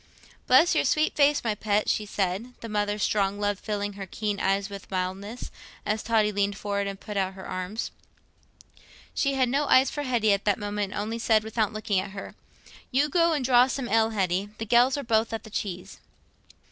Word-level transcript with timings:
"Bless 0.47 0.73
your 0.73 0.83
sweet 0.83 1.15
face, 1.15 1.43
my 1.43 1.53
pet," 1.53 1.87
she 1.87 2.07
said, 2.07 2.55
the 2.61 2.67
mother's 2.67 3.03
strong 3.03 3.39
love 3.39 3.59
filling 3.59 3.93
her 3.93 4.07
keen 4.07 4.39
eyes 4.39 4.67
with 4.67 4.89
mildness, 4.89 5.51
as 5.85 6.01
Totty 6.01 6.31
leaned 6.31 6.57
forward 6.57 6.87
and 6.87 6.99
put 6.99 7.17
out 7.17 7.35
her 7.35 7.45
arms. 7.47 7.91
She 9.13 9.35
had 9.35 9.47
no 9.47 9.65
eyes 9.67 9.91
for 9.91 10.01
Hetty 10.01 10.33
at 10.33 10.43
that 10.45 10.57
moment, 10.57 10.91
and 10.93 10.99
only 11.03 11.19
said, 11.19 11.43
without 11.43 11.71
looking 11.71 11.99
at 11.99 12.13
her, 12.17 12.33
"You 12.89 13.09
go 13.09 13.33
and 13.33 13.45
draw 13.45 13.67
some 13.67 13.87
ale, 13.89 14.09
Hetty; 14.09 14.49
the 14.57 14.65
gells 14.65 14.97
are 14.97 15.03
both 15.03 15.33
at 15.33 15.43
the 15.43 15.51
cheese." 15.51 15.99